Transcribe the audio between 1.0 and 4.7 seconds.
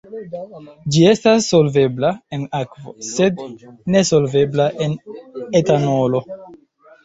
estas solvebla en akvo, sed nesolvebla